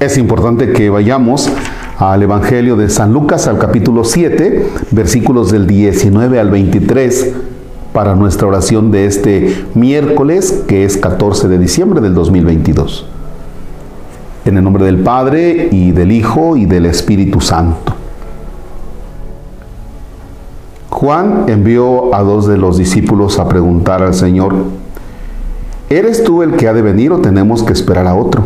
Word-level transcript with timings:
es 0.00 0.16
importante 0.16 0.72
que 0.72 0.90
vayamos 0.90 1.50
al 1.98 2.22
Evangelio 2.22 2.76
de 2.76 2.88
San 2.88 3.12
Lucas, 3.12 3.48
al 3.48 3.58
capítulo 3.58 4.04
7, 4.04 4.70
versículos 4.92 5.50
del 5.50 5.66
19 5.66 6.38
al 6.38 6.50
23, 6.50 7.32
para 7.92 8.14
nuestra 8.14 8.46
oración 8.46 8.92
de 8.92 9.06
este 9.06 9.64
miércoles, 9.74 10.62
que 10.68 10.84
es 10.84 10.96
14 10.96 11.48
de 11.48 11.58
diciembre 11.58 12.00
del 12.00 12.14
2022. 12.14 13.06
En 14.44 14.56
el 14.56 14.62
nombre 14.62 14.84
del 14.84 14.98
Padre, 14.98 15.68
y 15.72 15.90
del 15.90 16.12
Hijo, 16.12 16.56
y 16.56 16.66
del 16.66 16.86
Espíritu 16.86 17.40
Santo. 17.40 17.94
Juan 20.90 21.46
envió 21.48 22.14
a 22.14 22.22
dos 22.22 22.46
de 22.46 22.56
los 22.56 22.78
discípulos 22.78 23.40
a 23.40 23.48
preguntar 23.48 24.02
al 24.04 24.14
Señor, 24.14 24.54
¿eres 25.90 26.22
tú 26.22 26.44
el 26.44 26.52
que 26.52 26.68
ha 26.68 26.72
de 26.72 26.82
venir 26.82 27.12
o 27.12 27.18
tenemos 27.18 27.64
que 27.64 27.72
esperar 27.72 28.06
a 28.06 28.14
otro? 28.14 28.44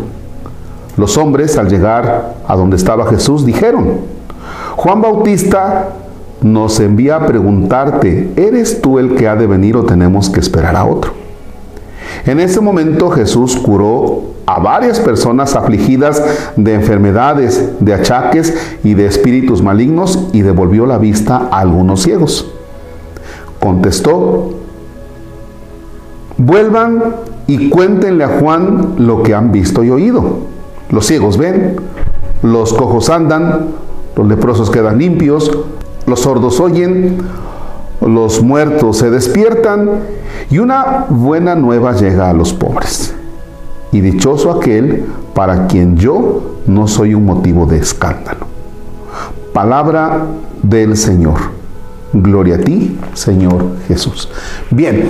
Los 0.97 1.17
hombres, 1.17 1.57
al 1.57 1.69
llegar 1.69 2.35
a 2.47 2.55
donde 2.55 2.75
estaba 2.75 3.07
Jesús, 3.07 3.45
dijeron, 3.45 3.97
Juan 4.75 5.01
Bautista 5.01 5.89
nos 6.41 6.79
envía 6.79 7.15
a 7.15 7.25
preguntarte, 7.25 8.31
¿eres 8.35 8.81
tú 8.81 8.99
el 8.99 9.15
que 9.15 9.27
ha 9.27 9.35
de 9.35 9.47
venir 9.47 9.75
o 9.77 9.85
tenemos 9.85 10.29
que 10.29 10.39
esperar 10.39 10.75
a 10.75 10.85
otro? 10.85 11.13
En 12.25 12.39
ese 12.39 12.61
momento 12.61 13.09
Jesús 13.09 13.57
curó 13.57 14.33
a 14.45 14.59
varias 14.59 14.99
personas 14.99 15.55
afligidas 15.55 16.21
de 16.55 16.73
enfermedades, 16.73 17.71
de 17.79 17.93
achaques 17.93 18.77
y 18.83 18.93
de 18.93 19.05
espíritus 19.05 19.61
malignos 19.61 20.27
y 20.31 20.41
devolvió 20.41 20.85
la 20.85 20.97
vista 20.97 21.49
a 21.51 21.59
algunos 21.59 22.01
ciegos. 22.03 22.51
Contestó, 23.59 24.51
vuelvan 26.37 27.01
y 27.47 27.69
cuéntenle 27.69 28.25
a 28.25 28.39
Juan 28.39 28.95
lo 28.97 29.23
que 29.23 29.33
han 29.33 29.51
visto 29.51 29.83
y 29.83 29.89
oído. 29.89 30.52
Los 30.93 31.07
ciegos 31.07 31.37
ven, 31.37 31.77
los 32.43 32.71
cojos 32.71 33.09
andan, 33.09 33.69
los 34.15 34.27
leprosos 34.27 34.69
quedan 34.69 34.99
limpios, 34.99 35.49
los 36.05 36.19
sordos 36.19 36.59
oyen, 36.59 37.17
los 37.99 38.43
muertos 38.43 38.99
se 38.99 39.09
despiertan 39.09 39.89
y 40.51 40.59
una 40.59 41.07
buena 41.09 41.55
nueva 41.55 41.93
llega 41.93 42.29
a 42.29 42.33
los 42.33 42.53
pobres. 42.53 43.15
Y 43.91 44.01
dichoso 44.01 44.51
aquel 44.51 45.07
para 45.33 45.65
quien 45.65 45.97
yo 45.97 46.57
no 46.67 46.87
soy 46.87 47.15
un 47.15 47.25
motivo 47.25 47.65
de 47.65 47.79
escándalo. 47.79 48.45
Palabra 49.51 50.27
del 50.61 50.95
Señor. 50.95 51.39
Gloria 52.13 52.57
a 52.57 52.59
ti, 52.59 52.99
Señor 53.15 53.65
Jesús. 53.87 54.29
Bien, 54.69 55.09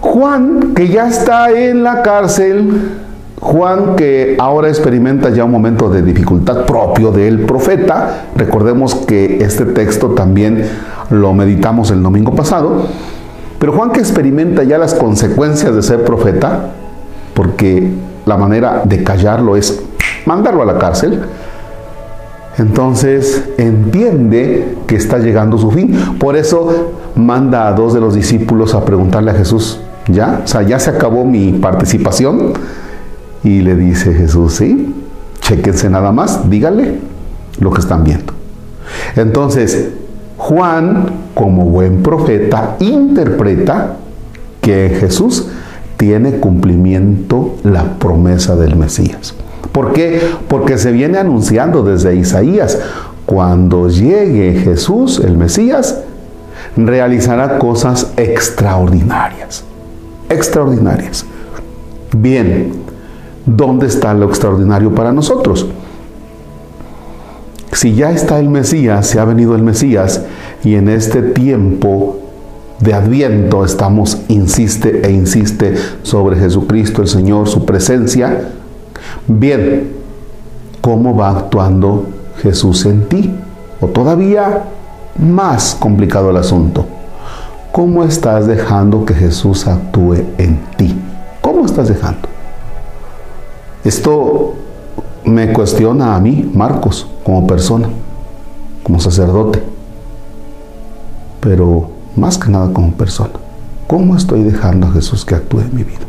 Juan, 0.00 0.72
que 0.74 0.88
ya 0.88 1.08
está 1.08 1.50
en 1.50 1.82
la 1.82 2.00
cárcel, 2.00 3.03
Juan, 3.44 3.94
que 3.94 4.36
ahora 4.38 4.68
experimenta 4.68 5.28
ya 5.28 5.44
un 5.44 5.50
momento 5.50 5.90
de 5.90 6.00
dificultad 6.00 6.64
propio 6.64 7.12
del 7.12 7.40
profeta, 7.40 8.24
recordemos 8.34 8.94
que 8.94 9.44
este 9.44 9.66
texto 9.66 10.08
también 10.12 10.66
lo 11.10 11.34
meditamos 11.34 11.90
el 11.90 12.02
domingo 12.02 12.34
pasado, 12.34 12.86
pero 13.58 13.74
Juan 13.74 13.90
que 13.90 14.00
experimenta 14.00 14.62
ya 14.62 14.78
las 14.78 14.94
consecuencias 14.94 15.74
de 15.74 15.82
ser 15.82 16.04
profeta, 16.04 16.70
porque 17.34 17.92
la 18.24 18.38
manera 18.38 18.80
de 18.86 19.04
callarlo 19.04 19.56
es 19.56 19.78
mandarlo 20.24 20.62
a 20.62 20.64
la 20.64 20.78
cárcel, 20.78 21.20
entonces 22.56 23.44
entiende 23.58 24.78
que 24.86 24.96
está 24.96 25.18
llegando 25.18 25.58
su 25.58 25.70
fin. 25.70 26.16
Por 26.18 26.36
eso 26.36 26.94
manda 27.14 27.68
a 27.68 27.72
dos 27.72 27.92
de 27.92 28.00
los 28.00 28.14
discípulos 28.14 28.74
a 28.74 28.86
preguntarle 28.86 29.32
a 29.32 29.34
Jesús, 29.34 29.80
¿ya? 30.08 30.40
O 30.42 30.46
sea, 30.46 30.62
ya 30.62 30.78
se 30.78 30.88
acabó 30.88 31.26
mi 31.26 31.52
participación 31.52 32.54
y 33.44 33.60
le 33.60 33.76
dice 33.76 34.12
Jesús, 34.14 34.54
sí, 34.54 34.94
chequense 35.40 35.90
nada 35.90 36.10
más, 36.10 36.50
díganle 36.50 36.98
lo 37.60 37.70
que 37.70 37.80
están 37.80 38.02
viendo. 38.02 38.32
Entonces, 39.14 39.90
Juan, 40.36 41.06
como 41.34 41.66
buen 41.66 42.02
profeta, 42.02 42.76
interpreta 42.80 43.96
que 44.60 44.96
Jesús 44.98 45.46
tiene 45.96 46.36
cumplimiento 46.36 47.56
la 47.62 47.98
promesa 47.98 48.56
del 48.56 48.76
Mesías. 48.76 49.34
¿Por 49.72 49.92
qué? 49.92 50.20
Porque 50.48 50.78
se 50.78 50.92
viene 50.92 51.18
anunciando 51.18 51.82
desde 51.82 52.16
Isaías, 52.16 52.78
cuando 53.26 53.88
llegue 53.88 54.60
Jesús, 54.60 55.20
el 55.22 55.36
Mesías, 55.36 56.00
realizará 56.76 57.58
cosas 57.58 58.12
extraordinarias. 58.16 59.64
Extraordinarias. 60.28 61.24
Bien, 62.16 62.83
¿dónde 63.46 63.86
está 63.86 64.14
lo 64.14 64.26
extraordinario 64.26 64.94
para 64.94 65.12
nosotros? 65.12 65.66
Si 67.72 67.94
ya 67.94 68.12
está 68.12 68.38
el 68.38 68.48
Mesías, 68.48 69.06
se 69.06 69.18
ha 69.18 69.24
venido 69.24 69.54
el 69.54 69.62
Mesías, 69.62 70.22
y 70.62 70.76
en 70.76 70.88
este 70.88 71.22
tiempo 71.22 72.18
de 72.80 72.94
Adviento 72.94 73.64
estamos, 73.64 74.18
insiste 74.28 75.06
e 75.06 75.10
insiste 75.10 75.74
sobre 76.02 76.36
Jesucristo 76.36 77.02
el 77.02 77.08
Señor, 77.08 77.48
su 77.48 77.64
presencia, 77.64 78.48
bien, 79.26 79.92
¿cómo 80.80 81.16
va 81.16 81.30
actuando 81.30 82.06
Jesús 82.42 82.86
en 82.86 83.08
ti? 83.08 83.34
O 83.80 83.88
todavía 83.88 84.64
más 85.18 85.74
complicado 85.74 86.30
el 86.30 86.36
asunto. 86.36 86.86
¿Cómo 87.72 88.04
estás 88.04 88.46
dejando 88.46 89.04
que 89.04 89.14
Jesús 89.14 89.66
actúe 89.66 90.14
en 90.38 90.60
ti? 90.76 90.94
¿Cómo 91.40 91.66
estás 91.66 91.88
dejando? 91.88 92.33
Esto 93.84 94.54
me 95.24 95.52
cuestiona 95.52 96.16
a 96.16 96.20
mí, 96.20 96.50
Marcos, 96.54 97.06
como 97.22 97.46
persona, 97.46 97.88
como 98.82 98.98
sacerdote, 98.98 99.62
pero 101.40 101.90
más 102.16 102.38
que 102.38 102.50
nada 102.50 102.72
como 102.72 102.92
persona. 102.92 103.32
¿Cómo 103.86 104.16
estoy 104.16 104.42
dejando 104.42 104.86
a 104.86 104.92
Jesús 104.92 105.24
que 105.24 105.34
actúe 105.34 105.60
en 105.60 105.74
mi 105.74 105.84
vida? 105.84 106.00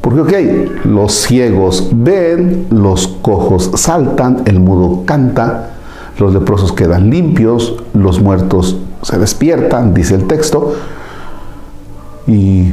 Porque, 0.00 0.20
ok, 0.20 0.84
los 0.84 1.12
ciegos 1.12 1.88
ven, 1.92 2.66
los 2.70 3.08
cojos 3.08 3.70
saltan, 3.74 4.42
el 4.46 4.60
mudo 4.60 5.04
canta, 5.06 5.70
los 6.18 6.34
leprosos 6.34 6.72
quedan 6.72 7.10
limpios, 7.10 7.76
los 7.94 8.20
muertos 8.20 8.76
se 9.02 9.18
despiertan, 9.18 9.94
dice 9.94 10.14
el 10.14 10.26
texto, 10.26 10.74
y 12.26 12.72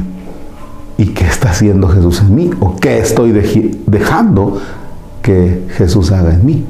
¿Y 0.98 1.06
qué 1.14 1.24
está 1.26 1.50
haciendo 1.50 1.86
Jesús 1.88 2.20
en 2.20 2.34
mí? 2.34 2.50
¿O 2.58 2.74
qué 2.74 2.98
estoy 2.98 3.30
dejando 3.86 4.58
que 5.22 5.64
Jesús 5.76 6.10
haga 6.10 6.34
en 6.34 6.44
mí? 6.44 6.64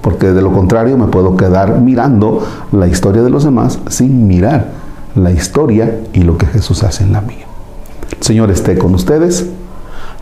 Porque 0.00 0.32
de 0.32 0.40
lo 0.40 0.52
contrario 0.52 0.96
me 0.96 1.08
puedo 1.08 1.36
quedar 1.36 1.80
mirando 1.80 2.42
la 2.72 2.88
historia 2.88 3.22
de 3.22 3.28
los 3.28 3.44
demás 3.44 3.78
sin 3.90 4.26
mirar 4.26 4.70
la 5.14 5.32
historia 5.32 6.00
y 6.14 6.22
lo 6.22 6.38
que 6.38 6.46
Jesús 6.46 6.82
hace 6.82 7.04
en 7.04 7.12
la 7.12 7.20
mía. 7.20 7.44
Señor 8.20 8.50
esté 8.50 8.78
con 8.78 8.94
ustedes. 8.94 9.46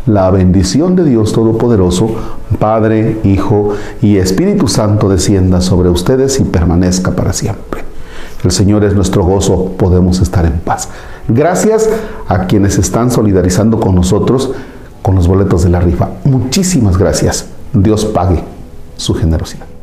La 0.06 0.30
bendición 0.30 0.96
de 0.96 1.04
Dios 1.04 1.32
Todopoderoso, 1.32 2.10
Padre, 2.58 3.20
Hijo 3.22 3.70
y 4.02 4.16
Espíritu 4.16 4.66
Santo 4.66 5.08
descienda 5.08 5.60
sobre 5.60 5.88
ustedes 5.88 6.40
y 6.40 6.44
permanezca 6.44 7.12
para 7.12 7.32
siempre. 7.32 7.93
El 8.44 8.52
Señor 8.52 8.84
es 8.84 8.94
nuestro 8.94 9.24
gozo, 9.24 9.72
podemos 9.78 10.20
estar 10.20 10.44
en 10.44 10.60
paz. 10.60 10.88
Gracias 11.28 11.88
a 12.28 12.46
quienes 12.46 12.78
están 12.78 13.10
solidarizando 13.10 13.80
con 13.80 13.94
nosotros 13.94 14.52
con 15.02 15.14
los 15.14 15.26
boletos 15.26 15.64
de 15.64 15.70
la 15.70 15.80
rifa. 15.80 16.10
Muchísimas 16.24 16.96
gracias. 16.96 17.46
Dios 17.72 18.04
pague 18.04 18.42
su 18.96 19.14
generosidad. 19.14 19.73